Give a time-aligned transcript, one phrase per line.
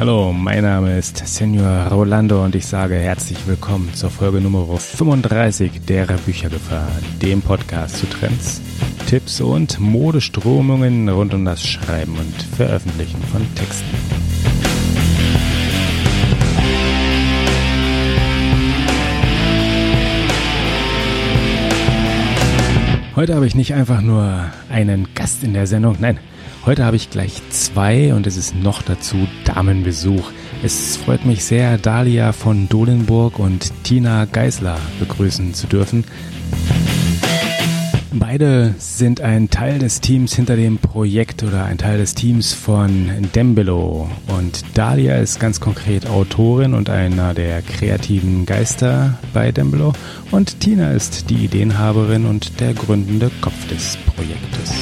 [0.00, 5.82] Hallo, mein Name ist Senor Rolando und ich sage herzlich willkommen zur Folge Nummer 35
[5.86, 6.88] der Büchergefahr,
[7.20, 8.62] dem Podcast zu Trends,
[9.06, 13.94] Tipps und Modeströmungen rund um das Schreiben und Veröffentlichen von Texten.
[23.16, 26.18] Heute habe ich nicht einfach nur einen Gast in der Sendung, nein,
[26.66, 30.30] Heute habe ich gleich zwei und es ist noch dazu Damenbesuch.
[30.62, 36.04] Es freut mich sehr, Dalia von Dohlenburg und Tina Geisler begrüßen zu dürfen.
[38.12, 43.10] Beide sind ein Teil des Teams hinter dem Projekt oder ein Teil des Teams von
[43.34, 44.10] Dembelo.
[44.26, 49.94] Und Dalia ist ganz konkret Autorin und einer der kreativen Geister bei Dembelo.
[50.30, 54.72] Und Tina ist die Ideenhaberin und der gründende Kopf des Projektes.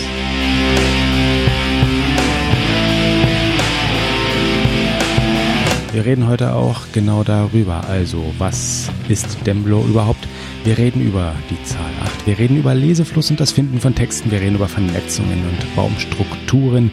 [5.98, 7.82] Wir reden heute auch genau darüber.
[7.88, 10.28] Also, was ist Demblo überhaupt?
[10.62, 12.24] Wir reden über die Zahl 8.
[12.24, 14.30] Wir reden über Lesefluss und das Finden von Texten.
[14.30, 16.92] Wir reden über Vernetzungen und Baumstrukturen.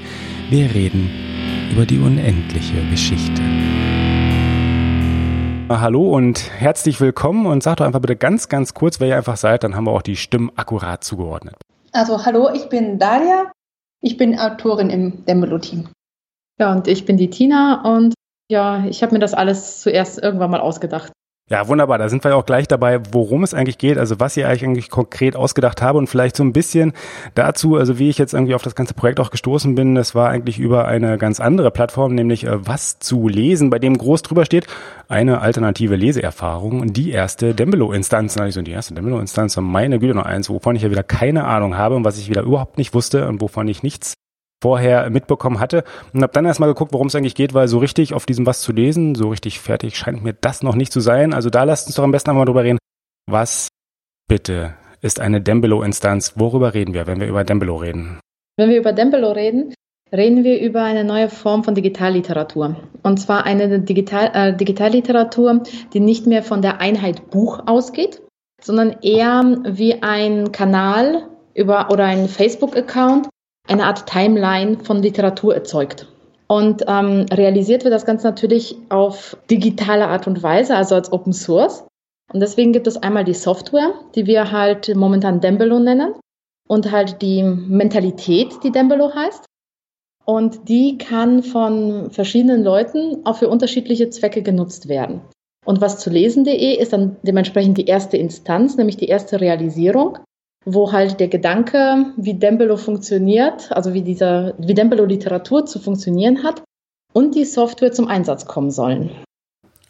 [0.50, 1.12] Wir reden
[1.72, 3.44] über die unendliche Geschichte.
[5.70, 9.38] Hallo und herzlich willkommen und sagt doch einfach bitte ganz, ganz kurz, wer ihr einfach
[9.38, 11.54] seid, dann haben wir auch die Stimmen akkurat zugeordnet.
[11.92, 13.52] Also hallo, ich bin Daria,
[14.02, 15.90] ich bin Autorin im Dembelo-Team.
[16.60, 18.15] Ja, und ich bin die Tina und
[18.50, 21.12] ja, ich habe mir das alles zuerst irgendwann mal ausgedacht.
[21.48, 22.00] Ja, wunderbar.
[22.00, 25.36] Da sind wir auch gleich dabei, worum es eigentlich geht, also was ich eigentlich konkret
[25.36, 26.94] ausgedacht habe und vielleicht so ein bisschen
[27.36, 29.94] dazu, also wie ich jetzt irgendwie auf das ganze Projekt auch gestoßen bin.
[29.94, 33.96] Das war eigentlich über eine ganz andere Plattform, nämlich äh, was zu lesen, bei dem
[33.96, 34.66] groß drüber steht,
[35.08, 38.38] eine alternative Leseerfahrung, die erste Dembelo-Instanz.
[38.38, 41.96] Also die erste Dembelo-Instanz, meine Güte, noch eins, wovon ich ja wieder keine Ahnung habe
[41.96, 44.16] und was ich wieder überhaupt nicht wusste und wovon ich nichts
[44.62, 48.14] vorher mitbekommen hatte und habe dann erstmal geguckt, worum es eigentlich geht, weil so richtig
[48.14, 51.34] auf diesem was zu lesen, so richtig fertig scheint mir das noch nicht zu sein.
[51.34, 52.80] Also da lasst uns doch am besten einmal drüber reden.
[53.30, 53.68] Was
[54.28, 56.34] bitte ist eine Dembelo-Instanz?
[56.36, 58.20] Worüber reden wir, wenn wir über Dembelo reden?
[58.58, 59.74] Wenn wir über Dembelo reden,
[60.12, 62.76] reden wir über eine neue Form von Digitalliteratur.
[63.04, 65.64] Und zwar eine Digital, äh, Digitalliteratur,
[65.94, 68.22] die nicht mehr von der Einheit Buch ausgeht,
[68.62, 73.28] sondern eher wie ein Kanal über oder ein Facebook-Account,
[73.68, 76.08] eine Art Timeline von Literatur erzeugt.
[76.48, 81.34] Und ähm, realisiert wird das Ganze natürlich auf digitale Art und Weise, also als Open
[81.34, 81.84] Source.
[82.32, 86.14] Und deswegen gibt es einmal die Software, die wir halt momentan Dembelo nennen
[86.68, 89.46] und halt die Mentalität, die Dembelo heißt.
[90.26, 95.22] Und die kann von verschiedenen Leuten auch für unterschiedliche Zwecke genutzt werden.
[95.66, 100.20] Und was zu lesen.de ist dann dementsprechend die erste Instanz, nämlich die erste Realisierung
[100.66, 106.44] wo halt der Gedanke, wie Dembelo funktioniert, also wie dieser, wie Dembelo Literatur zu funktionieren
[106.44, 106.64] hat
[107.14, 109.12] und die Software zum Einsatz kommen sollen.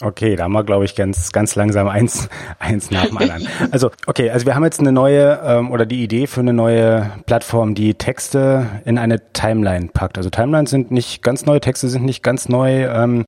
[0.01, 2.27] Okay, da haben wir, glaube ich, ganz, ganz langsam eins,
[2.59, 3.47] eins nach dem anderen.
[3.71, 7.11] Also, okay, also wir haben jetzt eine neue ähm, oder die Idee für eine neue
[7.25, 10.17] Plattform, die Texte in eine Timeline packt.
[10.17, 12.83] Also Timelines sind nicht ganz neue, Texte sind nicht ganz neu.
[12.83, 13.23] Ähm,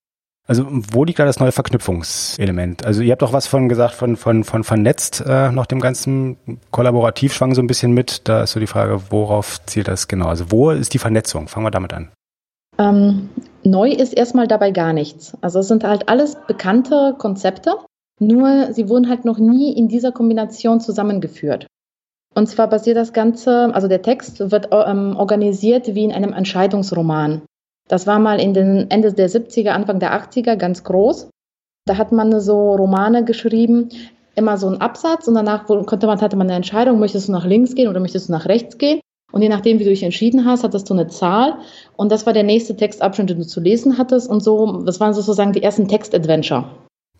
[0.47, 2.85] also wo liegt da das neue Verknüpfungselement?
[2.85, 6.37] Also ihr habt doch was von gesagt, von, von, von vernetzt äh, noch dem ganzen
[6.71, 8.27] Kollaborativ schwang so ein bisschen mit.
[8.29, 10.27] Da ist so die Frage, worauf zielt das genau?
[10.27, 11.49] Also wo ist die Vernetzung?
[11.49, 12.11] Fangen wir damit an.
[12.79, 13.29] Ähm,
[13.63, 15.35] neu ist erstmal dabei gar nichts.
[15.41, 17.75] Also es sind halt alles bekannte Konzepte,
[18.19, 21.67] nur sie wurden halt noch nie in dieser Kombination zusammengeführt.
[22.33, 27.41] Und zwar basiert das Ganze, also der Text wird ähm, organisiert wie in einem Entscheidungsroman.
[27.87, 31.29] Das war mal in den Ende der 70er, Anfang der 80er ganz groß.
[31.85, 33.89] Da hat man so Romane geschrieben,
[34.35, 37.45] immer so ein Absatz und danach konnte man, hatte man eine Entscheidung, möchtest du nach
[37.45, 38.99] links gehen oder möchtest du nach rechts gehen?
[39.31, 41.55] Und je nachdem, wie du dich entschieden hast, hattest du eine Zahl.
[41.97, 44.29] Und das war der nächste Textabschnitt, den du zu lesen hattest.
[44.29, 46.65] Und so, das waren sozusagen die ersten Textadventure.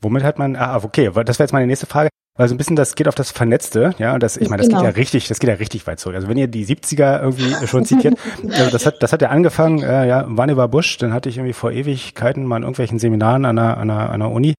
[0.01, 2.09] Womit hat man, ah, okay, das wäre jetzt meine nächste Frage.
[2.37, 4.81] Also ein bisschen, das geht auf das Vernetzte, ja, und das, ich meine, das genau.
[4.81, 6.15] geht ja richtig, das geht ja richtig weit zurück.
[6.15, 8.15] Also wenn ihr die 70er irgendwie schon zitiert,
[8.51, 11.53] also das hat, das hat ja angefangen, äh, ja, Vannevar Bush, dann hatte ich irgendwie
[11.53, 14.53] vor Ewigkeiten mal in irgendwelchen Seminaren an einer, an einer, an einer Uni.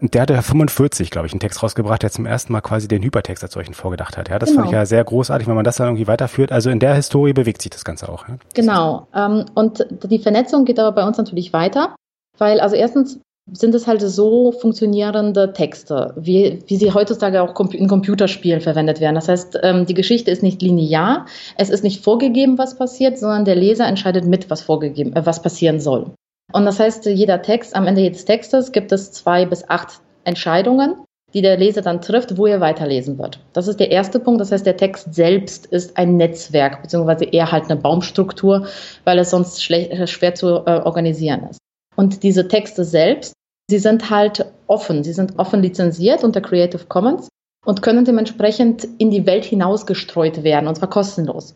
[0.00, 2.88] Und der hatte ja 45, glaube ich, einen Text rausgebracht, der zum ersten Mal quasi
[2.88, 4.28] den Hypertext als solchen vorgedacht hat.
[4.28, 4.62] Ja, das genau.
[4.62, 6.50] fand ich ja sehr großartig, wenn man das dann irgendwie weiterführt.
[6.50, 8.28] Also in der Historie bewegt sich das Ganze auch.
[8.28, 8.36] Ja?
[8.54, 9.06] Genau.
[9.14, 11.94] Ähm, und die Vernetzung geht aber bei uns natürlich weiter.
[12.38, 13.20] Weil, also erstens
[13.52, 19.14] sind es halt so funktionierende Texte, wie, wie sie heutzutage auch in Computerspielen verwendet werden.
[19.14, 21.26] Das heißt, ähm, die Geschichte ist nicht linear,
[21.56, 25.42] es ist nicht vorgegeben, was passiert, sondern der Leser entscheidet mit, was vorgegeben, äh, was
[25.42, 26.10] passieren soll.
[26.52, 30.94] Und das heißt, jeder Text, am Ende jedes Textes gibt es zwei bis acht Entscheidungen,
[31.34, 33.40] die der Leser dann trifft, wo er weiterlesen wird.
[33.52, 34.40] Das ist der erste Punkt.
[34.40, 38.68] Das heißt, der Text selbst ist ein Netzwerk, beziehungsweise eher halt eine Baumstruktur,
[39.02, 41.58] weil es sonst schwer zu äh, organisieren ist.
[41.96, 43.34] Und diese Texte selbst,
[43.70, 45.04] sie sind halt offen.
[45.04, 47.28] Sie sind offen lizenziert unter Creative Commons
[47.64, 51.54] und können dementsprechend in die Welt hinaus gestreut werden, und zwar kostenlos.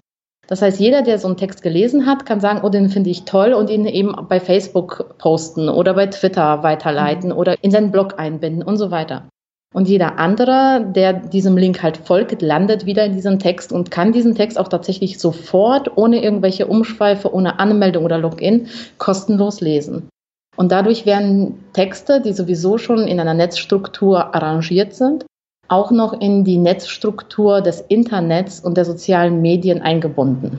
[0.49, 3.25] Das heißt, jeder, der so einen Text gelesen hat, kann sagen, oh, den finde ich
[3.25, 7.37] toll und ihn eben bei Facebook posten oder bei Twitter weiterleiten mhm.
[7.37, 9.29] oder in seinen Blog einbinden und so weiter.
[9.75, 14.13] Und jeder andere, der diesem Link halt folgt, landet wieder in diesem Text und kann
[14.13, 20.09] diesen Text auch tatsächlich sofort, ohne irgendwelche Umschweife, ohne Anmeldung oder Login, kostenlos lesen.
[20.59, 25.25] Und dadurch werden Texte, die sowieso schon in einer Netzstruktur arrangiert sind,
[25.69, 30.59] auch noch in die Netzstruktur des Internets und der sozialen Medien eingebunden.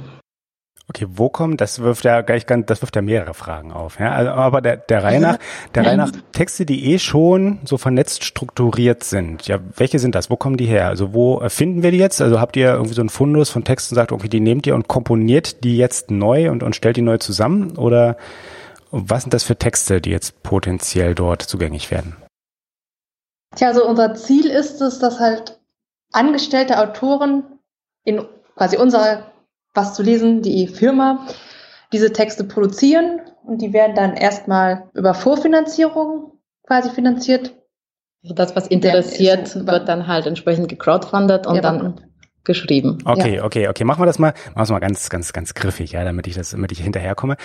[0.88, 4.00] Okay, wo kommt, das wirft ja gleich ganz, das wirft ja mehrere Fragen auf.
[4.00, 4.14] Ja?
[4.14, 5.38] Also, aber der, der Reihe nach,
[5.76, 9.48] der Reihe nach Texte, die eh schon so vernetzt strukturiert sind.
[9.48, 10.30] Ja, welche sind das?
[10.30, 10.88] Wo kommen die her?
[10.88, 12.22] Also wo finden wir die jetzt?
[12.22, 14.76] Also habt ihr irgendwie so einen Fundus von Texten und sagt, okay, die nehmt ihr
[14.76, 17.78] und komponiert die jetzt neu und, und stellt die neu zusammen?
[17.78, 18.16] Oder
[18.92, 22.16] was sind das für Texte, die jetzt potenziell dort zugänglich werden?
[23.56, 25.60] Tja, also unser Ziel ist es, dass halt
[26.12, 27.44] angestellte Autoren
[28.04, 28.26] in
[28.56, 29.32] quasi unserer
[29.74, 31.28] was zu lesen, die Firma,
[31.94, 37.56] diese Texte produzieren und die werden dann erstmal über Vorfinanzierung quasi finanziert.
[38.24, 42.02] Also das, was interessiert, ja, wird dann halt entsprechend gecrowdfundet und ja, dann
[42.44, 42.98] geschrieben.
[43.06, 43.44] Okay, ja.
[43.46, 43.84] okay, okay.
[43.84, 46.36] Machen wir das mal, machen wir es mal ganz, ganz, ganz griffig, ja, damit ich
[46.36, 47.38] das, damit ich hinterherkomme.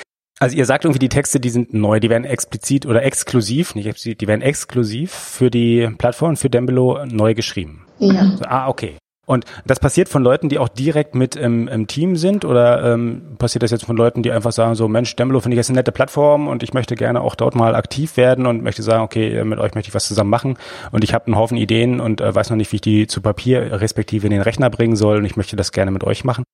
[0.44, 3.86] Also ihr sagt irgendwie, die Texte, die sind neu, die werden explizit oder exklusiv, nicht
[3.86, 7.86] explizit, die werden exklusiv für die Plattform, für Dembelo neu geschrieben.
[7.98, 8.36] Ja.
[8.36, 8.98] So, ah, okay.
[9.24, 13.36] Und das passiert von Leuten, die auch direkt mit im, im Team sind oder ähm,
[13.38, 15.78] passiert das jetzt von Leuten, die einfach sagen, so Mensch, Dembelo finde ich jetzt eine
[15.78, 19.42] nette Plattform und ich möchte gerne auch dort mal aktiv werden und möchte sagen, okay,
[19.44, 20.58] mit euch möchte ich was zusammen machen
[20.92, 23.22] und ich habe einen Haufen Ideen und äh, weiß noch nicht, wie ich die zu
[23.22, 26.44] Papier respektive in den Rechner bringen soll und ich möchte das gerne mit euch machen.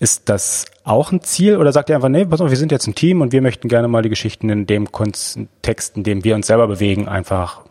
[0.00, 2.86] Ist das auch ein Ziel oder sagt ihr einfach, nee, pass auf, wir sind jetzt
[2.86, 6.34] ein Team und wir möchten gerne mal die Geschichten in dem Kontext, in dem wir
[6.34, 7.62] uns selber bewegen, einfach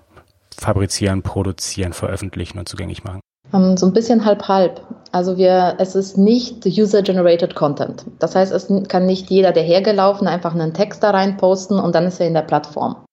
[0.57, 3.19] fabrizieren, produzieren, veröffentlichen und zugänglich machen?
[3.53, 4.81] Ähm, so ein bisschen halb-halb.
[5.11, 8.05] Also wir, es ist nicht User-Generated Content.
[8.19, 11.95] Das heißt, es kann nicht jeder, der hergelaufen, einfach einen Text da rein posten und
[11.95, 13.03] dann ist er in der Plattform.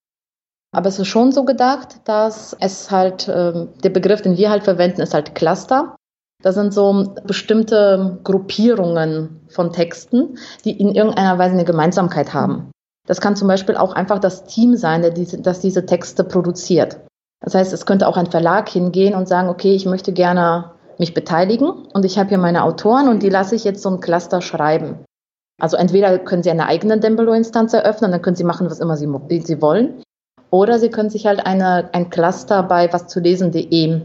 [0.71, 4.65] Aber es ist schon so gedacht, dass es halt, äh, der Begriff, den wir halt
[4.65, 5.97] verwenden, ist halt Cluster.
[6.43, 12.71] Das sind so bestimmte Gruppierungen von Texten, die in irgendeiner Weise eine Gemeinsamkeit haben.
[13.09, 15.03] Das kann zum Beispiel auch einfach das Team sein,
[15.43, 17.01] das diese Texte produziert.
[17.41, 21.15] Das heißt, es könnte auch ein Verlag hingehen und sagen, okay, ich möchte gerne mich
[21.15, 24.41] beteiligen und ich habe hier meine Autoren und die lasse ich jetzt so ein Cluster
[24.41, 25.05] schreiben.
[25.61, 29.09] Also entweder können Sie eine eigene Dembelo-Instanz eröffnen, dann können Sie machen, was immer Sie,
[29.41, 30.03] Sie wollen.
[30.51, 34.03] Oder Sie können sich halt eine, ein Cluster bei waszulesen.de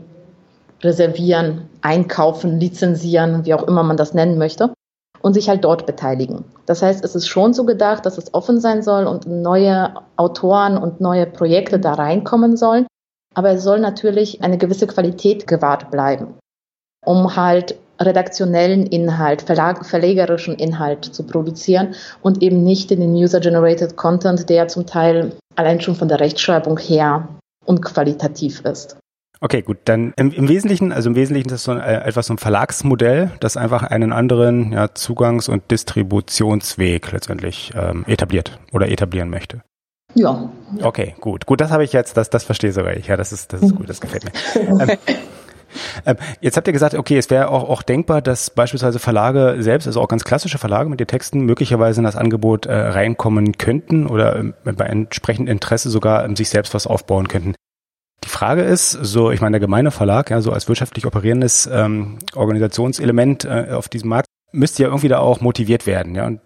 [0.83, 4.74] reservieren, einkaufen, lizenzieren, wie auch immer man das nennen möchte,
[5.21, 6.44] und sich halt dort beteiligen.
[6.65, 10.77] Das heißt, es ist schon so gedacht, dass es offen sein soll und neue Autoren
[10.77, 12.85] und neue Projekte da reinkommen sollen.
[13.33, 16.35] Aber es soll natürlich eine gewisse Qualität gewahrt bleiben,
[17.06, 23.95] um halt redaktionellen Inhalt, verlag, verlegerischen Inhalt zu produzieren und eben nicht in den User-Generated
[23.95, 27.27] Content, der zum Teil allein schon von der Rechtschreibung her
[27.65, 28.97] unqualitativ ist.
[29.44, 32.28] Okay, gut, dann im, im Wesentlichen, also im Wesentlichen ist das so ein, äh, etwas
[32.28, 38.88] so ein Verlagsmodell, das einfach einen anderen ja, Zugangs- und Distributionsweg letztendlich ähm, etabliert oder
[38.88, 39.62] etablieren möchte.
[40.16, 40.50] Ja.
[40.81, 41.45] Okay, gut.
[41.45, 43.07] Gut, das habe ich jetzt, das, das verstehe sogar ich.
[43.07, 44.31] Ja, das ist, das ist gut, das gefällt mir.
[44.80, 44.97] ähm,
[46.06, 49.88] ähm, jetzt habt ihr gesagt, okay, es wäre auch, auch denkbar, dass beispielsweise Verlage selbst,
[49.88, 54.07] also auch ganz klassische Verlage mit den Texten möglicherweise in das Angebot äh, reinkommen könnten
[54.07, 57.56] oder ähm, bei entsprechendem Interesse sogar ähm, sich selbst was aufbauen könnten.
[58.23, 62.19] Die Frage ist, so, ich meine, der gemeine Verlag, ja, so als wirtschaftlich operierendes ähm,
[62.35, 66.16] Organisationselement äh, auf diesem Markt, müsste ja irgendwie da auch motiviert werden.
[66.16, 66.40] Ja, und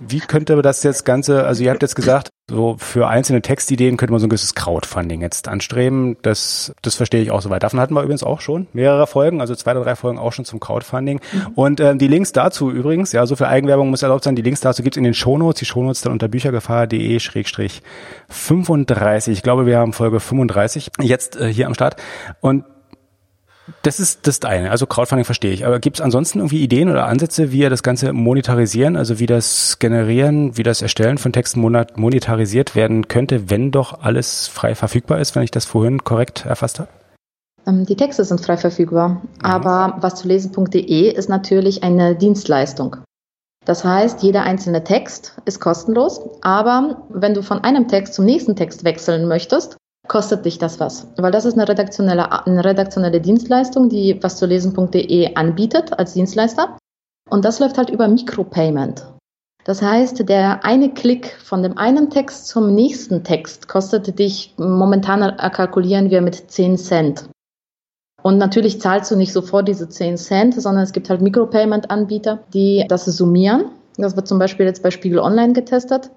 [0.00, 4.12] wie könnte das jetzt Ganze, also ihr habt jetzt gesagt, so für einzelne Textideen könnte
[4.12, 6.16] man so ein gewisses Crowdfunding jetzt anstreben.
[6.22, 7.62] Das, das verstehe ich auch soweit.
[7.62, 10.46] Davon hatten wir übrigens auch schon mehrere Folgen, also zwei oder drei Folgen auch schon
[10.46, 11.20] zum Crowdfunding.
[11.32, 11.46] Mhm.
[11.56, 14.60] Und ähm, die Links dazu übrigens, ja, so viel Eigenwerbung muss erlaubt sein, die Links
[14.60, 17.82] dazu gibt's in den Shownotes, die Shownotes dann unter büchergefahr.de schrägstrich
[18.28, 19.36] 35.
[19.36, 21.96] Ich glaube, wir haben Folge 35 jetzt äh, hier am Start.
[22.40, 22.64] Und
[23.82, 24.70] das ist das eine.
[24.70, 25.66] Also Crowdfunding verstehe ich.
[25.66, 29.26] Aber gibt es ansonsten irgendwie Ideen oder Ansätze, wie ihr das Ganze monetarisieren, also wie
[29.26, 35.20] das Generieren, wie das Erstellen von Texten monetarisiert werden könnte, wenn doch alles frei verfügbar
[35.20, 36.88] ist, wenn ich das vorhin korrekt erfasst habe?
[37.66, 39.20] Ähm, die Texte sind frei verfügbar, mhm.
[39.42, 42.96] aber was zu lesen.de ist natürlich eine Dienstleistung.
[43.64, 48.56] Das heißt, jeder einzelne Text ist kostenlos, aber wenn du von einem Text zum nächsten
[48.56, 49.76] Text wechseln möchtest,
[50.08, 51.06] kostet dich das was?
[51.16, 56.76] Weil das ist eine redaktionelle, eine redaktionelle Dienstleistung, die was zu lesen.de anbietet als Dienstleister.
[57.30, 59.06] Und das läuft halt über Micropayment.
[59.64, 65.36] Das heißt, der eine Klick von dem einen Text zum nächsten Text kostet dich, momentan
[65.52, 67.28] kalkulieren wir mit 10 Cent.
[68.22, 72.86] Und natürlich zahlst du nicht sofort diese 10 Cent, sondern es gibt halt Micropayment-Anbieter, die
[72.88, 73.66] das summieren.
[73.98, 76.10] Das wird zum Beispiel jetzt bei Spiegel Online getestet,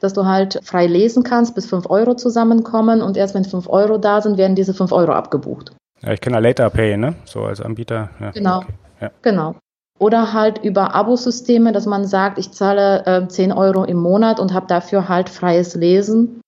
[0.00, 3.98] dass du halt frei lesen kannst, bis 5 Euro zusammenkommen und erst wenn 5 Euro
[3.98, 5.72] da sind, werden diese 5 Euro abgebucht.
[6.02, 7.14] Ja, ich kenne ja Later Pay, ne?
[7.24, 8.10] So als Anbieter.
[8.20, 8.58] Ja, genau.
[8.58, 8.72] Okay.
[9.00, 9.10] Ja.
[9.22, 9.54] Genau.
[9.98, 14.54] Oder halt über Abosysteme, dass man sagt, ich zahle äh, 10 Euro im Monat und
[14.54, 16.40] habe dafür halt freies Lesen.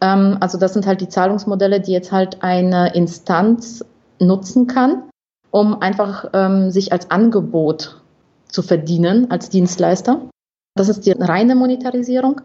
[0.00, 3.84] Ähm, also das sind halt die Zahlungsmodelle, die jetzt halt eine Instanz
[4.20, 5.10] nutzen kann,
[5.50, 8.00] um einfach ähm, sich als Angebot
[8.48, 10.30] zu verdienen als Dienstleister.
[10.76, 12.42] Das ist die reine Monetarisierung.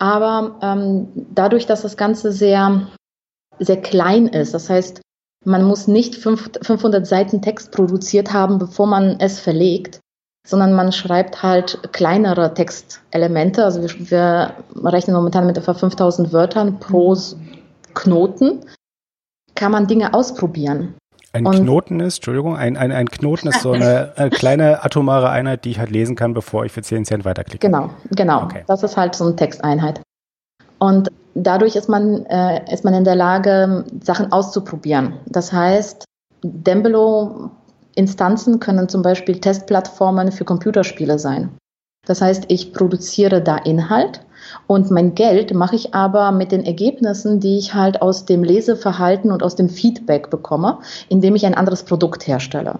[0.00, 2.88] Aber ähm, dadurch, dass das Ganze sehr,
[3.58, 5.02] sehr klein ist, das heißt,
[5.44, 10.00] man muss nicht 500 Seiten Text produziert haben, bevor man es verlegt,
[10.46, 13.64] sondern man schreibt halt kleinere Textelemente.
[13.64, 14.54] Also wir, wir
[14.92, 17.16] rechnen momentan mit etwa 5000 Wörtern pro
[17.94, 18.64] Knoten.
[19.54, 20.94] Kann man Dinge ausprobieren.
[21.32, 25.30] Ein und Knoten ist, Entschuldigung, ein, ein, ein Knoten ist so eine, eine, kleine atomare
[25.30, 27.64] Einheit, die ich halt lesen kann, bevor ich für 10 Cent weiterklicke.
[27.64, 28.42] Genau, genau.
[28.44, 28.64] Okay.
[28.66, 30.02] Das ist halt so eine Texteinheit.
[30.78, 35.14] Und dadurch ist man, äh, ist man in der Lage, Sachen auszuprobieren.
[35.26, 36.04] Das heißt,
[36.42, 41.50] Dembelo-Instanzen können zum Beispiel Testplattformen für Computerspiele sein.
[42.06, 44.22] Das heißt, ich produziere da Inhalt
[44.70, 49.32] und mein Geld mache ich aber mit den Ergebnissen, die ich halt aus dem Leseverhalten
[49.32, 52.78] und aus dem Feedback bekomme, indem ich ein anderes Produkt herstelle.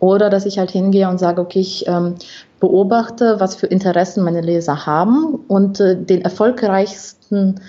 [0.00, 2.14] Oder dass ich halt hingehe und sage, okay, ich ähm,
[2.60, 7.60] beobachte, was für Interessen meine Leser haben und äh, den erfolgreichsten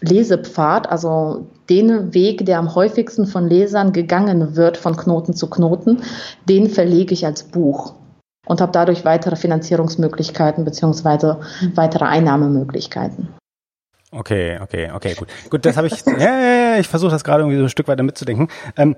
[0.00, 6.02] Lesepfad, also den Weg, der am häufigsten von Lesern gegangen wird, von Knoten zu Knoten,
[6.48, 7.94] den verlege ich als Buch
[8.46, 11.40] und habe dadurch weitere Finanzierungsmöglichkeiten beziehungsweise
[11.74, 13.28] weitere Einnahmemöglichkeiten.
[14.10, 15.28] Okay, okay, okay, gut.
[15.50, 17.88] Gut, das habe ich, ja, ja, ja, ich versuche das gerade irgendwie so ein Stück
[17.88, 18.48] weiter mitzudenken.
[18.76, 18.96] Ähm,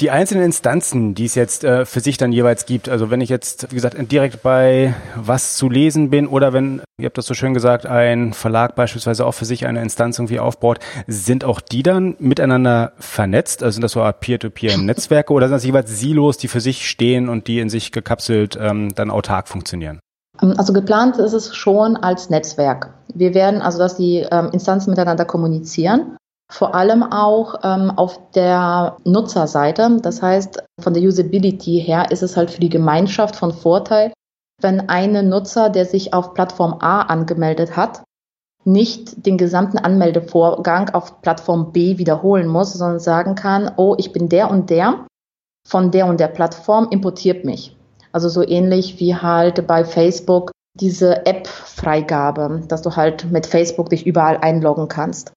[0.00, 3.30] die einzelnen Instanzen, die es jetzt äh, für sich dann jeweils gibt, also wenn ich
[3.30, 7.34] jetzt, wie gesagt, direkt bei was zu lesen bin oder wenn, ihr habt das so
[7.34, 11.82] schön gesagt, ein Verlag beispielsweise auch für sich eine Instanz irgendwie aufbaut, sind auch die
[11.82, 13.62] dann miteinander vernetzt?
[13.62, 17.46] Also sind das so Peer-to-Peer-Netzwerke oder sind das jeweils Silos, die für sich stehen und
[17.46, 20.00] die in sich gekapselt ähm, dann autark funktionieren?
[20.42, 22.92] Ähm, also geplant ist es schon als Netzwerk.
[23.14, 26.16] Wir werden also, dass die ähm, Instanzen miteinander kommunizieren
[26.50, 29.98] vor allem auch ähm, auf der Nutzerseite.
[30.00, 34.12] Das heißt, von der Usability her ist es halt für die Gemeinschaft von Vorteil,
[34.60, 38.02] wenn ein Nutzer, der sich auf Plattform A angemeldet hat,
[38.64, 44.28] nicht den gesamten Anmeldevorgang auf Plattform B wiederholen muss, sondern sagen kann, oh, ich bin
[44.28, 45.06] der und der
[45.66, 47.76] von der und der Plattform, importiert mich.
[48.12, 54.06] Also so ähnlich wie halt bei Facebook diese App-Freigabe, dass du halt mit Facebook dich
[54.06, 55.32] überall einloggen kannst.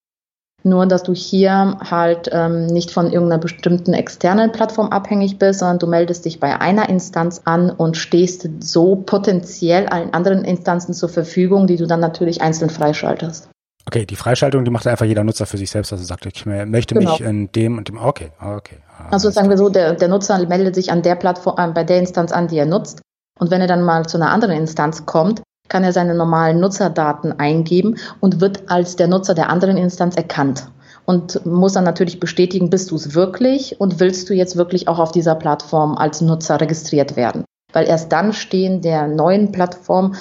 [0.63, 5.79] Nur, dass du hier halt ähm, nicht von irgendeiner bestimmten externen Plattform abhängig bist, sondern
[5.79, 11.07] du meldest dich bei einer Instanz an und stehst so potenziell allen anderen Instanzen zur
[11.07, 13.49] Verfügung, die du dann natürlich einzeln freischaltest.
[13.87, 16.93] Okay, die Freischaltung, die macht einfach jeder Nutzer für sich selbst, also sagt, ich möchte
[16.93, 17.11] genau.
[17.11, 18.77] mich in dem und dem, okay, okay.
[19.09, 22.31] Also sagen wir so, der, der Nutzer meldet sich an der Plattform, bei der Instanz
[22.31, 23.01] an, die er nutzt.
[23.39, 27.39] Und wenn er dann mal zu einer anderen Instanz kommt, kann er seine normalen Nutzerdaten
[27.39, 30.67] eingeben und wird als der Nutzer der anderen Instanz erkannt
[31.05, 34.99] und muss dann natürlich bestätigen, bist du es wirklich und willst du jetzt wirklich auch
[34.99, 37.45] auf dieser Plattform als Nutzer registriert werden.
[37.73, 40.15] Weil erst dann stehen der neuen Plattform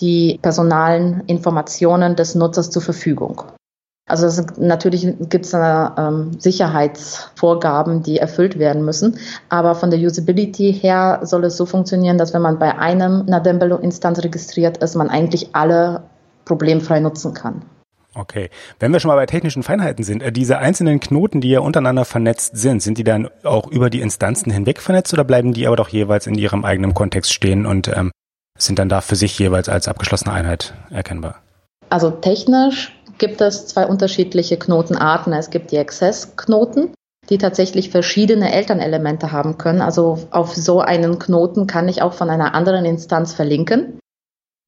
[0.00, 3.42] die personalen Informationen des Nutzers zur Verfügung.
[4.06, 9.18] Also es, natürlich gibt es da ähm, Sicherheitsvorgaben, die erfüllt werden müssen.
[9.48, 14.22] Aber von der Usability her soll es so funktionieren, dass wenn man bei einem Nadembelo-Instanz
[14.22, 16.02] registriert ist, man eigentlich alle
[16.44, 17.62] problemfrei nutzen kann.
[18.14, 18.50] Okay.
[18.78, 22.04] Wenn wir schon mal bei technischen Feinheiten sind, äh, diese einzelnen Knoten, die ja untereinander
[22.04, 25.76] vernetzt sind, sind die dann auch über die Instanzen hinweg vernetzt oder bleiben die aber
[25.76, 28.12] doch jeweils in ihrem eigenen Kontext stehen und ähm,
[28.56, 31.36] sind dann da für sich jeweils als abgeschlossene Einheit erkennbar?
[31.90, 35.32] Also technisch gibt es zwei unterschiedliche Knotenarten.
[35.32, 36.94] Es gibt die Access-Knoten,
[37.30, 39.80] die tatsächlich verschiedene Elternelemente haben können.
[39.80, 43.98] Also auf so einen Knoten kann ich auch von einer anderen Instanz verlinken.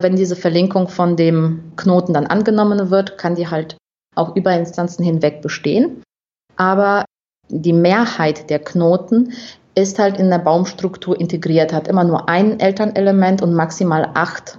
[0.01, 3.77] Wenn diese Verlinkung von dem Knoten dann angenommen wird, kann die halt
[4.15, 6.03] auch über Instanzen hinweg bestehen.
[6.57, 7.05] Aber
[7.49, 9.33] die Mehrheit der Knoten
[9.75, 14.59] ist halt in der Baumstruktur integriert, hat immer nur ein Elternelement und maximal acht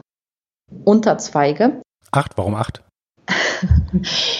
[0.85, 1.81] Unterzweige.
[2.11, 2.37] Acht?
[2.37, 2.86] Warum acht?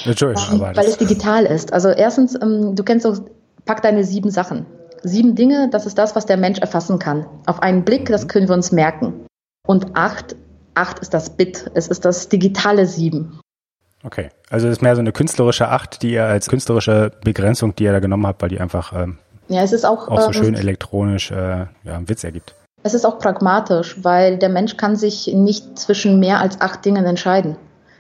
[0.06, 1.74] Entschuldigung, aber Weil es digital ist.
[1.74, 3.26] Also erstens, ähm, du kennst so,
[3.66, 4.66] pack deine sieben Sachen.
[5.04, 7.26] Sieben Dinge, das ist das, was der Mensch erfassen kann.
[7.46, 9.26] Auf einen Blick, das können wir uns merken.
[9.66, 10.36] Und acht
[10.78, 13.40] 8 ist das Bit, es ist das digitale 7.
[14.04, 17.86] Okay, also es ist mehr so eine künstlerische 8, die ihr als künstlerische Begrenzung, die
[17.86, 19.18] ihr da genommen habt, weil die einfach ähm,
[19.50, 22.54] ja, es ist auch, auch so ähm, schön elektronisch äh, ja, einen Witz ergibt.
[22.84, 27.06] Es ist auch pragmatisch, weil der Mensch kann sich nicht zwischen mehr als acht Dingen
[27.06, 27.58] entscheiden.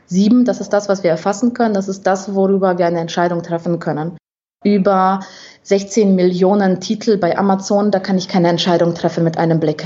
[0.08, 3.44] Sieben, das ist das, was wir erfassen können, das ist das, worüber wir eine Entscheidung
[3.44, 4.18] treffen können.
[4.64, 5.20] Über
[5.64, 9.86] 16 Millionen Titel bei Amazon, da kann ich keine Entscheidung treffen mit einem Blick.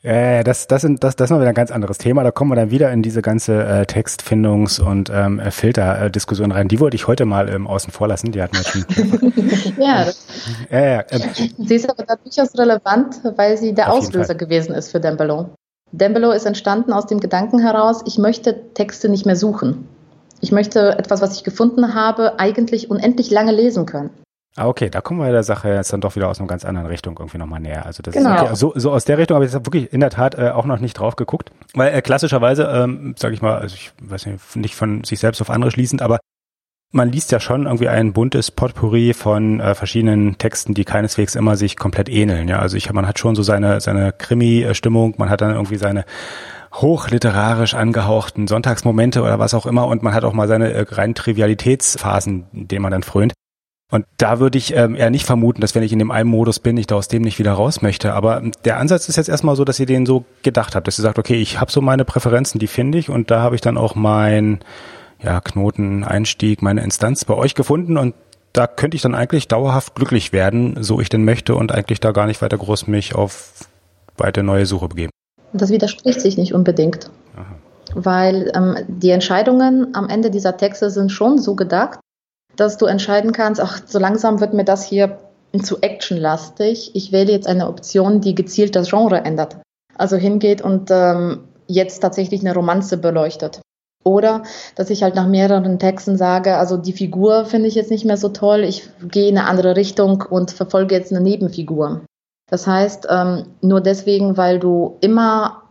[0.00, 2.22] Ja, das, das, sind, das, das ist noch wieder ein ganz anderes Thema.
[2.22, 6.68] Da kommen wir dann wieder in diese ganze äh, Textfindungs- und ähm, Filterdiskussion rein.
[6.68, 8.30] Die wollte ich heute mal ähm, außen vor lassen.
[8.30, 9.74] Die hatten wir schon.
[9.82, 10.06] ja.
[10.70, 11.22] ja ähm,
[11.58, 15.50] sie ist aber da durchaus relevant, weil sie der Auslöser gewesen ist für Dembelo.
[15.92, 19.88] Dembelo ist entstanden aus dem Gedanken heraus, ich möchte Texte nicht mehr suchen.
[20.40, 24.10] Ich möchte etwas, was ich gefunden habe, eigentlich unendlich lange lesen können.
[24.56, 26.88] Ah, okay, da kommen wir der Sache jetzt dann doch wieder aus einer ganz anderen
[26.88, 27.86] Richtung irgendwie nochmal näher.
[27.86, 28.34] Also das genau.
[28.34, 28.54] ist okay.
[28.54, 30.80] so, so aus der Richtung habe ich jetzt wirklich in der Tat äh, auch noch
[30.80, 31.52] nicht drauf geguckt.
[31.74, 35.40] Weil äh, klassischerweise, ähm, sage ich mal, also ich weiß nicht, nicht von sich selbst
[35.40, 36.18] auf andere schließend, aber
[36.90, 41.56] man liest ja schon irgendwie ein buntes Potpourri von äh, verschiedenen Texten, die keineswegs immer
[41.56, 42.48] sich komplett ähneln.
[42.48, 46.04] Ja, also ich, man hat schon so seine seine Krimi-Stimmung, man hat dann irgendwie seine
[46.72, 51.14] hochliterarisch angehauchten Sonntagsmomente oder was auch immer und man hat auch mal seine äh, rein
[51.14, 53.32] Trivialitätsphasen, denen man dann frönt.
[53.90, 56.58] Und da würde ich ähm, eher nicht vermuten, dass wenn ich in dem einen Modus
[56.58, 58.12] bin, ich da aus dem nicht wieder raus möchte.
[58.12, 61.02] Aber der Ansatz ist jetzt erstmal so, dass ihr den so gedacht habt, dass ihr
[61.02, 63.78] sagt, okay, ich habe so meine Präferenzen, die finde ich und da habe ich dann
[63.78, 64.60] auch mein
[65.22, 68.14] ja, Knoten, Einstieg, meine Instanz bei euch gefunden und
[68.52, 72.12] da könnte ich dann eigentlich dauerhaft glücklich werden, so ich denn möchte und eigentlich da
[72.12, 73.52] gar nicht weiter groß mich auf
[74.16, 75.10] weite neue Suche begeben.
[75.52, 77.56] Das widerspricht sich nicht unbedingt, Aha.
[77.94, 82.00] weil ähm, die Entscheidungen am Ende dieser Texte sind schon so gedacht,
[82.56, 85.18] dass du entscheiden kannst, ach, so langsam wird mir das hier
[85.62, 86.94] zu actionlastig.
[86.94, 89.58] Ich wähle jetzt eine Option, die gezielt das Genre ändert.
[89.96, 93.60] Also hingeht und ähm, jetzt tatsächlich eine Romanze beleuchtet.
[94.08, 94.42] Oder
[94.74, 98.16] dass ich halt nach mehreren Texten sage, also die Figur finde ich jetzt nicht mehr
[98.16, 102.02] so toll, ich gehe in eine andere Richtung und verfolge jetzt eine Nebenfigur.
[102.50, 105.62] Das heißt, ähm, nur deswegen, weil du immer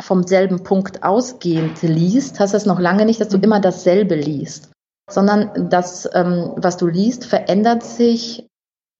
[0.00, 4.70] vom selben Punkt ausgehend liest, heißt das noch lange nicht, dass du immer dasselbe liest
[5.10, 8.48] sondern das, ähm, was du liest, verändert sich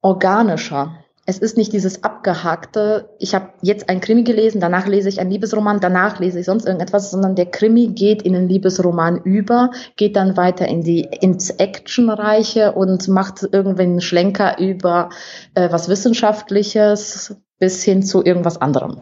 [0.02, 1.03] organischer.
[1.26, 5.30] Es ist nicht dieses abgehakte, ich habe jetzt ein Krimi gelesen, danach lese ich einen
[5.30, 10.16] Liebesroman, danach lese ich sonst irgendetwas, sondern der Krimi geht in den Liebesroman über, geht
[10.16, 15.08] dann weiter in die ins Actionreiche und macht irgendwie einen Schlenker über
[15.54, 19.00] äh, was Wissenschaftliches bis hin zu irgendwas anderem.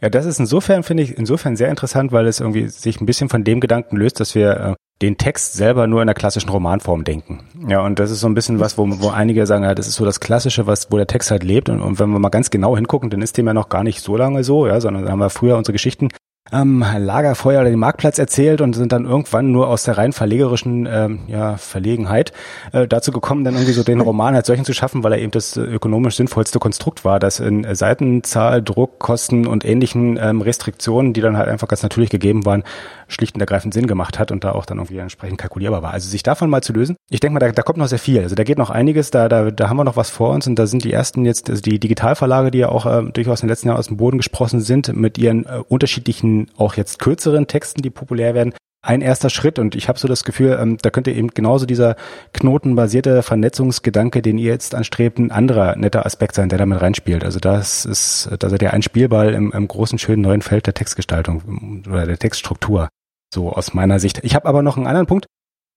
[0.00, 3.28] Ja, das ist insofern, finde ich, insofern sehr interessant, weil es irgendwie sich ein bisschen
[3.28, 7.04] von dem Gedanken löst, dass wir äh, den Text selber nur in der klassischen Romanform
[7.04, 7.40] denken.
[7.68, 9.96] Ja, und das ist so ein bisschen was, wo, wo einige sagen, ja, das ist
[9.96, 11.68] so das Klassische, was, wo der Text halt lebt.
[11.68, 14.00] Und, und wenn wir mal ganz genau hingucken, dann ist dem ja noch gar nicht
[14.00, 16.08] so lange so, ja, sondern haben wir früher unsere Geschichten
[16.52, 20.88] am Lagerfeuer oder den Marktplatz erzählt und sind dann irgendwann nur aus der rein verlegerischen
[20.90, 22.32] ähm, ja, Verlegenheit
[22.72, 25.30] äh, dazu gekommen, dann irgendwie so den Roman als solchen zu schaffen, weil er eben
[25.30, 31.20] das ökonomisch sinnvollste Konstrukt war, das in Seitenzahl, Druck, Kosten und ähnlichen ähm, Restriktionen, die
[31.20, 32.64] dann halt einfach ganz natürlich gegeben waren,
[33.08, 35.92] schlicht und ergreifend Sinn gemacht hat und da auch dann irgendwie entsprechend kalkulierbar war.
[35.92, 38.20] Also sich davon mal zu lösen, ich denke mal, da, da kommt noch sehr viel.
[38.20, 40.58] Also da geht noch einiges, da, da, da haben wir noch was vor uns und
[40.58, 43.50] da sind die ersten jetzt, also die Digitalverlage, die ja auch äh, durchaus in den
[43.50, 47.82] letzten Jahren aus dem Boden gesprossen sind, mit ihren äh, unterschiedlichen, auch jetzt kürzeren Texten,
[47.82, 51.12] die populär werden, ein erster Schritt und ich habe so das Gefühl, ähm, da könnte
[51.12, 51.94] eben genauso dieser
[52.32, 57.24] knotenbasierte Vernetzungsgedanke, den ihr jetzt anstrebt, ein anderer netter Aspekt sein, der damit reinspielt.
[57.24, 60.74] Also das ist, da seid ihr ein Spielball im, im großen, schönen neuen Feld der
[60.74, 62.88] Textgestaltung oder der Textstruktur.
[63.32, 64.20] So aus meiner Sicht.
[64.24, 65.26] Ich habe aber noch einen anderen Punkt,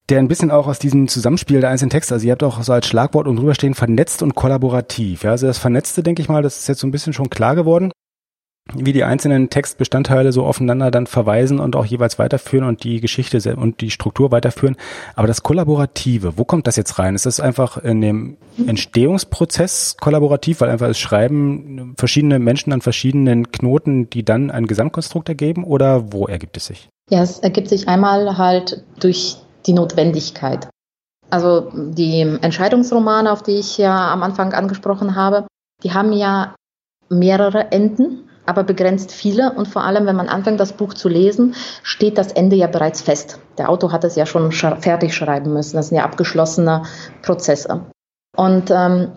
[0.09, 2.73] der ein bisschen auch aus diesem Zusammenspiel der einzelnen Texte, also ihr habt auch so
[2.73, 5.23] als Schlagwort und drüber stehen, vernetzt und kollaborativ.
[5.23, 7.55] Ja, also das Vernetzte, denke ich mal, das ist jetzt so ein bisschen schon klar
[7.55, 7.91] geworden,
[8.73, 13.55] wie die einzelnen Textbestandteile so aufeinander dann verweisen und auch jeweils weiterführen und die Geschichte
[13.55, 14.75] und die Struktur weiterführen.
[15.15, 17.13] Aber das Kollaborative, wo kommt das jetzt rein?
[17.13, 23.51] Ist das einfach in dem Entstehungsprozess kollaborativ, weil einfach es schreiben verschiedene Menschen an verschiedenen
[23.51, 26.89] Knoten, die dann ein Gesamtkonstrukt ergeben oder wo ergibt es sich?
[27.11, 30.69] Ja, es ergibt sich einmal halt durch die Notwendigkeit.
[31.29, 35.45] Also die Entscheidungsromane, auf die ich ja am Anfang angesprochen habe,
[35.83, 36.55] die haben ja
[37.09, 39.53] mehrere Enden, aber begrenzt viele.
[39.53, 43.01] Und vor allem, wenn man anfängt, das Buch zu lesen, steht das Ende ja bereits
[43.01, 43.39] fest.
[43.57, 45.75] Der Autor hat es ja schon fertig schreiben müssen.
[45.75, 46.83] Das sind ja abgeschlossene
[47.21, 47.81] Prozesse.
[48.35, 49.11] Und ähm,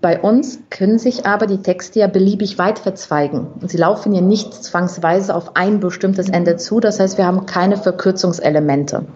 [0.00, 3.48] bei uns können sich aber die Texte ja beliebig weit verzweigen.
[3.60, 6.80] Und sie laufen ja nicht zwangsweise auf ein bestimmtes Ende zu.
[6.80, 9.06] Das heißt, wir haben keine Verkürzungselemente.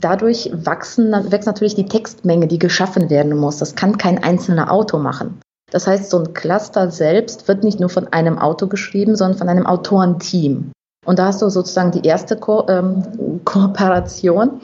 [0.00, 3.58] Dadurch wachsen, wächst natürlich die Textmenge, die geschaffen werden muss.
[3.58, 5.40] Das kann kein einzelner Autor machen.
[5.70, 9.48] Das heißt, so ein Cluster selbst wird nicht nur von einem Autor geschrieben, sondern von
[9.48, 10.72] einem Autorenteam.
[11.04, 14.60] Und da hast du sozusagen die erste Ko ähm, Kooperation.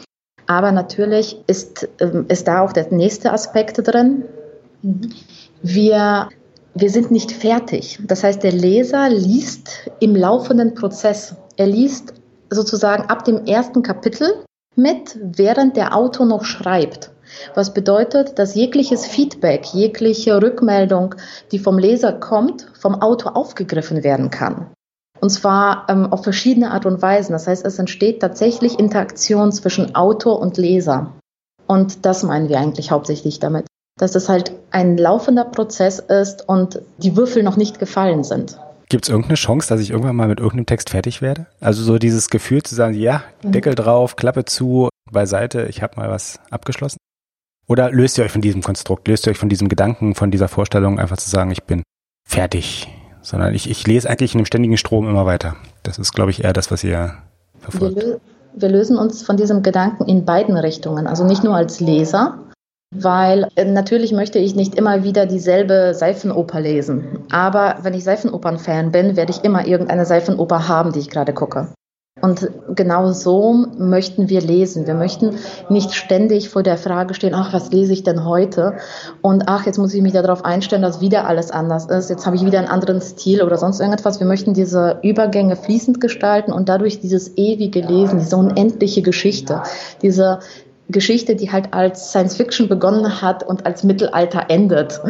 [0.46, 4.24] Aber natürlich ist, ähm, ist da auch der nächste Aspekt drin.
[5.62, 6.28] Wir,
[6.74, 8.00] wir sind nicht fertig.
[8.06, 11.36] Das heißt, der Leser liest im laufenden Prozess.
[11.56, 12.14] Er liest
[12.50, 14.44] sozusagen ab dem ersten Kapitel
[14.76, 17.10] mit, während der Autor noch schreibt.
[17.54, 21.14] Was bedeutet, dass jegliches Feedback, jegliche Rückmeldung,
[21.52, 24.72] die vom Leser kommt, vom Autor aufgegriffen werden kann.
[25.20, 27.32] Und zwar ähm, auf verschiedene Art und Weisen.
[27.32, 31.12] Das heißt, es entsteht tatsächlich Interaktion zwischen Autor und Leser.
[31.66, 33.66] Und das meinen wir eigentlich hauptsächlich damit.
[33.98, 38.58] Dass es halt ein laufender Prozess ist und die Würfel noch nicht gefallen sind.
[38.88, 41.46] Gibt es irgendeine Chance, dass ich irgendwann mal mit irgendeinem Text fertig werde?
[41.60, 43.52] Also so dieses Gefühl zu sagen, ja, mhm.
[43.52, 46.98] Deckel drauf, Klappe zu, beiseite, ich habe mal was abgeschlossen?
[47.70, 50.48] Oder löst ihr euch von diesem Konstrukt, löst ihr euch von diesem Gedanken, von dieser
[50.48, 51.84] Vorstellung, einfach zu sagen, ich bin
[52.28, 52.88] fertig?
[53.22, 55.54] Sondern ich, ich lese eigentlich in einem ständigen Strom immer weiter.
[55.84, 57.14] Das ist, glaube ich, eher das, was ihr
[57.60, 57.96] verfolgt.
[57.98, 58.20] Wir,
[58.54, 61.06] wir lösen uns von diesem Gedanken in beiden Richtungen.
[61.06, 62.38] Also nicht nur als Leser,
[62.92, 67.20] weil äh, natürlich möchte ich nicht immer wieder dieselbe Seifenoper lesen.
[67.30, 71.68] Aber wenn ich Seifenopern-Fan bin, werde ich immer irgendeine Seifenoper haben, die ich gerade gucke.
[72.20, 74.86] Und genau so möchten wir lesen.
[74.86, 75.36] Wir möchten
[75.68, 78.74] nicht ständig vor der Frage stehen, ach, was lese ich denn heute?
[79.22, 82.10] Und ach, jetzt muss ich mich darauf einstellen, dass wieder alles anders ist.
[82.10, 84.20] Jetzt habe ich wieder einen anderen Stil oder sonst irgendetwas.
[84.20, 89.62] Wir möchten diese Übergänge fließend gestalten und dadurch dieses ewige Lesen, diese unendliche Geschichte,
[90.02, 90.40] diese
[90.90, 95.00] Geschichte, die halt als Science Fiction begonnen hat und als Mittelalter endet.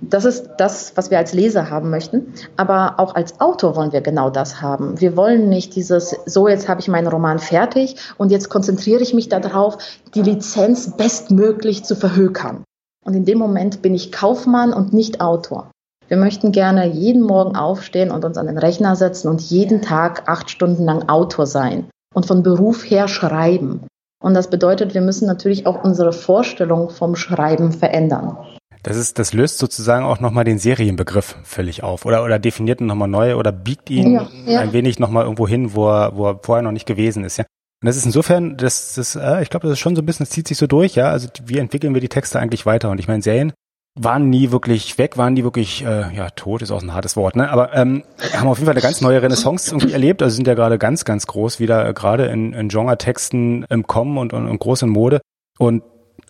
[0.00, 2.32] Das ist das, was wir als Leser haben möchten.
[2.56, 5.00] Aber auch als Autor wollen wir genau das haben.
[5.00, 9.14] Wir wollen nicht dieses, so jetzt habe ich meinen Roman fertig und jetzt konzentriere ich
[9.14, 9.78] mich darauf,
[10.14, 12.62] die Lizenz bestmöglich zu verhökern.
[13.04, 15.70] Und in dem Moment bin ich Kaufmann und nicht Autor.
[16.08, 20.28] Wir möchten gerne jeden Morgen aufstehen und uns an den Rechner setzen und jeden Tag
[20.28, 23.86] acht Stunden lang Autor sein und von Beruf her schreiben.
[24.22, 28.38] Und das bedeutet, wir müssen natürlich auch unsere Vorstellung vom Schreiben verändern.
[28.82, 32.86] Das ist, das löst sozusagen auch nochmal den Serienbegriff völlig auf oder, oder definiert ihn
[32.86, 34.60] nochmal neu oder biegt ihn ja, ja.
[34.60, 37.44] ein wenig nochmal irgendwo hin, wo er, wo er vorher noch nicht gewesen ist, ja.
[37.80, 40.24] Und das ist insofern, das, das, äh, ich glaube, das ist schon so ein bisschen,
[40.24, 41.10] das zieht sich so durch, ja.
[41.10, 42.90] Also wie entwickeln wir die Texte eigentlich weiter?
[42.90, 43.52] Und ich meine, Serien
[43.94, 47.36] waren nie wirklich weg, waren nie wirklich, äh, ja, tot ist auch ein hartes Wort,
[47.36, 47.50] ne?
[47.50, 50.22] Aber ähm, haben auf jeden Fall eine ganz neue Renaissance irgendwie erlebt.
[50.22, 54.18] Also sind ja gerade ganz, ganz groß wieder, äh, gerade in, in Genre-Texten im Kommen
[54.18, 55.20] und, und, und groß in Mode.
[55.58, 55.82] Und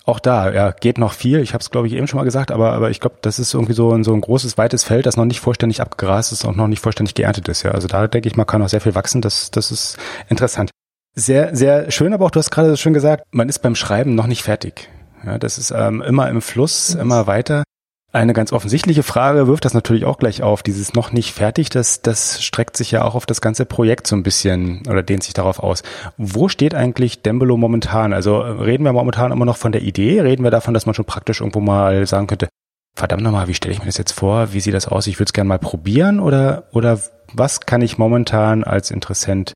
[0.08, 1.40] auch da, ja, geht noch viel.
[1.40, 3.52] Ich habe es, glaube ich, eben schon mal gesagt, aber, aber ich glaube, das ist
[3.52, 6.56] irgendwie so ein, so ein großes, weites Feld, das noch nicht vollständig abgegrast ist und
[6.56, 7.62] noch nicht vollständig geerntet ist.
[7.62, 9.20] Ja, also da denke ich mal, kann noch sehr viel wachsen.
[9.20, 10.70] Das, das ist interessant.
[11.14, 14.26] Sehr, sehr schön, aber auch du hast gerade schön gesagt, man ist beim Schreiben noch
[14.26, 14.88] nicht fertig.
[15.24, 17.64] Ja, das ist ähm, immer im Fluss, immer weiter.
[18.10, 20.62] Eine ganz offensichtliche Frage wirft das natürlich auch gleich auf.
[20.62, 24.16] Dieses noch nicht fertig, das, das streckt sich ja auch auf das ganze Projekt so
[24.16, 25.82] ein bisschen oder dehnt sich darauf aus.
[26.16, 28.14] Wo steht eigentlich Dembelo momentan?
[28.14, 30.22] Also äh, reden wir momentan immer noch von der Idee?
[30.22, 32.48] Reden wir davon, dass man schon praktisch irgendwo mal sagen könnte,
[32.96, 34.54] verdammt nochmal, wie stelle ich mir das jetzt vor?
[34.54, 35.06] Wie sieht das aus?
[35.06, 36.98] Ich würde es gerne mal probieren oder, oder
[37.34, 39.52] was kann ich momentan als Interessent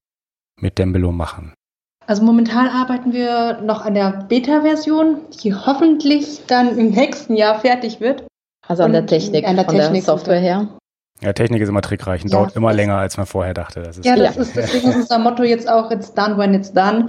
[0.61, 1.55] mit Dembelo machen?
[2.07, 8.01] Also momentan arbeiten wir noch an der Beta-Version, die hoffentlich dann im nächsten Jahr fertig
[8.01, 8.25] wird.
[8.73, 10.67] Also an der Technik, an der, von Technik der Software her.
[11.21, 13.83] Ja, Technik ist immer trickreich und ja, dauert immer länger, als man vorher dachte.
[13.83, 14.41] Das ja, das ja.
[14.41, 17.09] ist deswegen unser Motto jetzt auch, it's done when it's done.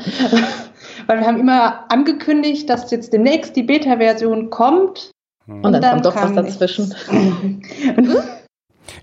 [1.07, 5.11] Weil wir haben immer angekündigt, dass jetzt demnächst die Beta-Version kommt.
[5.45, 5.55] Hm.
[5.55, 6.93] Und, und, dann, dann kommt doch was dazwischen.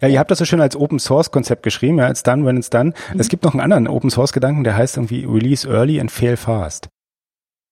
[0.02, 2.56] Ja, ihr habt das so schön als Open Source Konzept geschrieben, ja, it's done when
[2.56, 2.92] it's done.
[3.12, 3.20] Mhm.
[3.20, 6.36] Es gibt noch einen anderen Open Source Gedanken, der heißt irgendwie Release Early and Fail
[6.36, 6.88] Fast.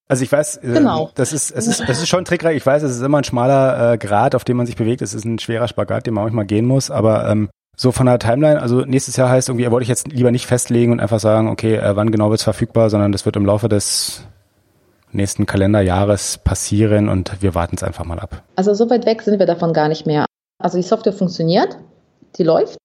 [0.09, 1.11] Also ich weiß, äh, genau.
[1.15, 2.57] das ist, es ist, es ist schon trickreich.
[2.57, 5.03] Ich weiß, es ist immer ein schmaler äh, Grad, auf dem man sich bewegt.
[5.03, 6.91] Es ist ein schwerer Spagat, den man manchmal gehen muss.
[6.91, 10.31] Aber ähm, so von der Timeline, also nächstes Jahr heißt irgendwie, wollte ich jetzt lieber
[10.31, 13.37] nicht festlegen und einfach sagen, okay, äh, wann genau wird es verfügbar, sondern das wird
[13.37, 14.27] im Laufe des
[15.13, 18.43] nächsten Kalenderjahres passieren und wir warten es einfach mal ab.
[18.57, 20.27] Also so weit weg sind wir davon gar nicht mehr.
[20.59, 21.79] Also die Software funktioniert,
[22.37, 22.79] die läuft.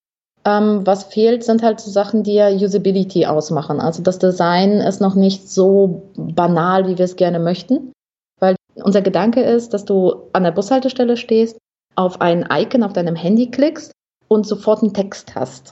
[0.46, 3.80] Ähm, was fehlt, sind halt so Sachen, die ja Usability ausmachen.
[3.80, 7.94] Also das Design ist noch nicht so banal, wie wir es gerne möchten.
[8.40, 11.58] Weil unser Gedanke ist, dass du an der Bushaltestelle stehst,
[11.96, 13.94] auf ein Icon auf deinem Handy klickst
[14.28, 15.72] und sofort einen Text hast.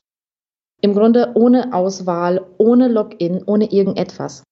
[0.82, 4.44] Im Grunde ohne Auswahl, ohne Login, ohne irgendetwas.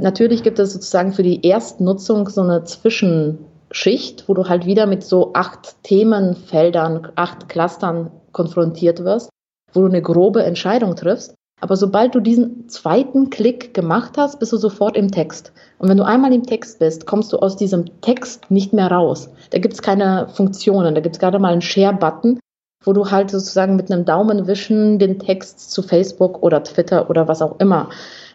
[0.00, 5.04] Natürlich gibt es sozusagen für die Erstnutzung so eine Zwischenschicht, wo du halt wieder mit
[5.04, 9.30] so acht Themenfeldern, acht Clustern konfrontiert wirst
[9.78, 11.34] wo du eine grobe Entscheidung triffst.
[11.60, 15.52] Aber sobald du diesen zweiten Klick gemacht hast, bist du sofort im Text.
[15.78, 19.30] Und wenn du einmal im Text bist, kommst du aus diesem Text nicht mehr raus.
[19.50, 22.40] Da gibt es keine Funktionen, da gibt es gerade mal einen Share-Button.
[22.84, 27.42] wo du halt sozusagen mit einem Daumenwischen den Text zu Facebook oder Twitter oder was
[27.42, 27.90] auch immer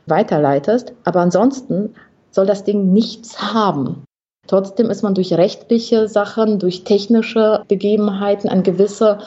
[0.05, 0.93] weiterleitest.
[1.05, 1.95] Aber ansonsten
[2.31, 4.03] soll das Ding nichts haben.
[4.47, 9.19] Trotzdem ist man durch rechtliche Sachen, durch technische Begebenheiten an gewisse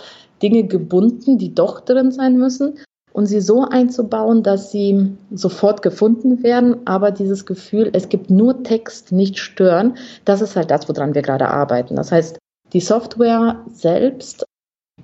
[0.42, 2.78] Dinge gebunden, die doch drin sein müssen
[3.12, 8.62] und sie so einzubauen, dass sie sofort gefunden werden, aber dieses Gefühl, es gibt nur
[8.62, 11.96] Text, nicht stören, das ist halt das, woran wir gerade arbeiten.
[11.96, 12.38] Das heißt,
[12.72, 14.44] die Software selbst,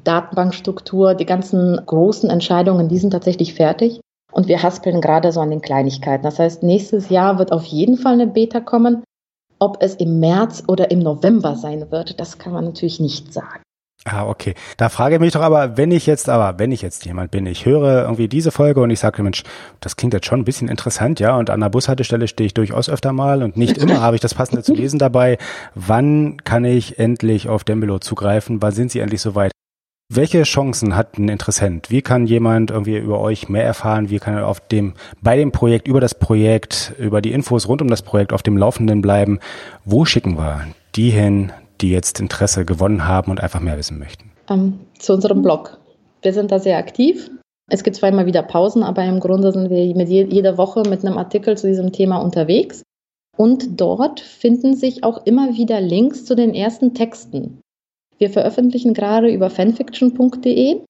[0.04, 4.00] Datenbankstruktur, die ganzen großen Entscheidungen, die sind tatsächlich fertig.
[4.32, 6.24] Und wir haspeln gerade so an den Kleinigkeiten.
[6.24, 9.04] Das heißt, nächstes Jahr wird auf jeden Fall eine Beta kommen.
[9.58, 13.62] Ob es im März oder im November sein wird, das kann man natürlich nicht sagen.
[14.04, 14.54] Ah, okay.
[14.78, 17.46] Da frage ich mich doch aber, wenn ich jetzt aber, wenn ich jetzt jemand bin,
[17.46, 19.44] ich höre irgendwie diese Folge und ich sage, Mensch,
[19.78, 22.88] das klingt jetzt schon ein bisschen interessant, ja, und an der Bushaltestelle stehe ich durchaus
[22.88, 25.38] öfter mal und nicht immer habe ich das passende zu lesen dabei.
[25.76, 28.60] Wann kann ich endlich auf Dembelo zugreifen?
[28.60, 29.52] Wann sind Sie endlich soweit?
[30.08, 31.88] Welche Chancen hat ein Interessent?
[31.88, 34.10] Wie kann jemand irgendwie über euch mehr erfahren?
[34.10, 37.80] Wie kann er auf dem, bei dem Projekt, über das Projekt, über die Infos rund
[37.80, 39.38] um das Projekt auf dem Laufenden bleiben?
[39.84, 41.52] Wo schicken wir die hin,
[41.82, 44.30] die jetzt Interesse gewonnen haben und einfach mehr wissen möchten?
[44.48, 45.78] Ähm, zu unserem Blog.
[46.22, 47.30] Wir sind da sehr aktiv.
[47.70, 51.04] Es gibt zweimal wieder Pausen, aber im Grunde sind wir mit je jeder Woche mit
[51.04, 52.82] einem Artikel zu diesem Thema unterwegs.
[53.36, 57.60] Und dort finden sich auch immer wieder Links zu den ersten Texten.
[58.18, 60.82] Wir veröffentlichen gerade über fanfiction.de.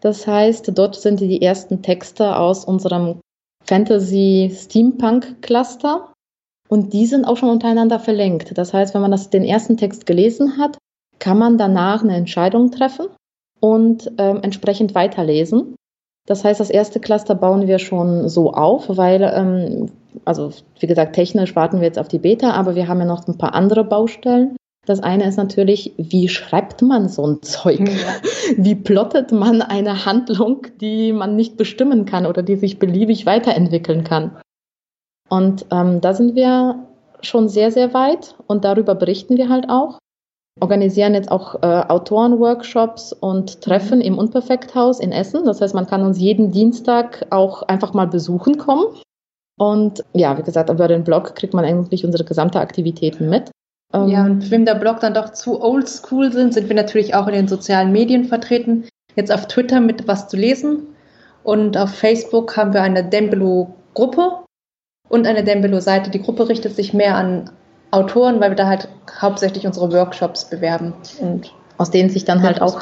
[0.00, 3.20] Das heißt, dort sind die ersten Texte aus unserem
[3.64, 6.13] Fantasy Steampunk Cluster.
[6.74, 8.58] Und die sind auch schon untereinander verlinkt.
[8.58, 10.76] Das heißt, wenn man das, den ersten Text gelesen hat,
[11.20, 13.06] kann man danach eine Entscheidung treffen
[13.60, 15.76] und ähm, entsprechend weiterlesen.
[16.26, 19.92] Das heißt, das erste Cluster bauen wir schon so auf, weil, ähm,
[20.24, 23.28] also wie gesagt, technisch warten wir jetzt auf die Beta, aber wir haben ja noch
[23.28, 24.56] ein paar andere Baustellen.
[24.84, 27.88] Das eine ist natürlich, wie schreibt man so ein Zeug?
[27.88, 28.16] Ja.
[28.56, 34.02] Wie plottet man eine Handlung, die man nicht bestimmen kann oder die sich beliebig weiterentwickeln
[34.02, 34.32] kann?
[35.28, 36.86] Und ähm, da sind wir
[37.22, 39.98] schon sehr, sehr weit und darüber berichten wir halt auch.
[40.60, 45.44] Organisieren jetzt auch äh, Autorenworkshops und Treffen im Unperfekthaus in Essen.
[45.46, 48.84] Das heißt, man kann uns jeden Dienstag auch einfach mal besuchen kommen.
[49.58, 53.50] Und ja, wie gesagt, über den Blog kriegt man eigentlich unsere gesamte Aktivitäten mit.
[53.92, 57.26] Ähm, ja, und wenn der Blog dann doch zu oldschool sind, sind wir natürlich auch
[57.26, 58.88] in den sozialen Medien vertreten.
[59.16, 60.86] Jetzt auf Twitter mit was zu lesen.
[61.42, 64.43] Und auf Facebook haben wir eine Dembelo-Gruppe,
[65.08, 66.10] und eine Dembelo-Seite.
[66.10, 67.50] Die Gruppe richtet sich mehr an
[67.90, 68.88] Autoren, weil wir da halt
[69.20, 72.80] hauptsächlich unsere Workshops bewerben und aus denen sich dann halt auch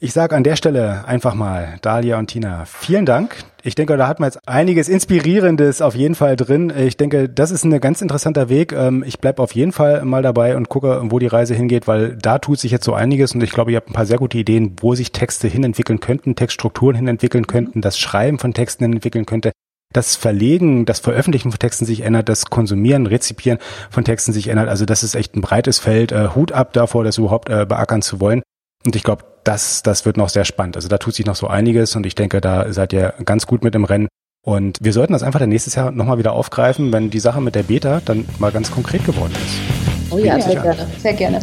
[0.00, 3.44] Ich sage an der Stelle einfach mal, Dalia und Tina, vielen Dank.
[3.64, 6.72] Ich denke, da hat man jetzt einiges Inspirierendes auf jeden Fall drin.
[6.76, 8.72] Ich denke, das ist ein ganz interessanter Weg.
[8.72, 12.16] Ähm, ich bleib auf jeden Fall mal dabei und gucke, wo die Reise hingeht, weil
[12.16, 14.36] da tut sich jetzt so einiges und ich glaube, ihr habt ein paar sehr gute
[14.36, 19.52] Ideen, wo sich Texte hinentwickeln könnten, Textstrukturen hinentwickeln könnten, das Schreiben von Texten hinentwickeln könnte
[19.92, 23.58] das Verlegen, das Veröffentlichen von Texten sich ändert, das Konsumieren, Rezipieren
[23.90, 24.68] von Texten sich ändert.
[24.68, 26.12] Also das ist echt ein breites Feld.
[26.12, 28.42] Äh, Hut ab davor, das überhaupt äh, beackern zu wollen.
[28.84, 30.76] Und ich glaube, das, das wird noch sehr spannend.
[30.76, 33.62] Also da tut sich noch so einiges und ich denke, da seid ihr ganz gut
[33.62, 34.08] mit im Rennen.
[34.44, 37.54] Und wir sollten das einfach dann nächstes Jahr nochmal wieder aufgreifen, wenn die Sache mit
[37.54, 40.12] der Beta dann mal ganz konkret geworden ist.
[40.12, 40.86] Oh ja, sehr gerne.
[40.98, 41.40] Sehr gerne.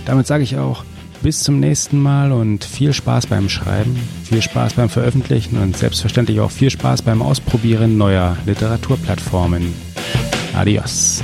[0.05, 0.85] Damit sage ich auch
[1.23, 6.39] bis zum nächsten Mal und viel Spaß beim Schreiben, viel Spaß beim Veröffentlichen und selbstverständlich
[6.39, 9.73] auch viel Spaß beim Ausprobieren neuer Literaturplattformen.
[10.53, 11.23] Adios.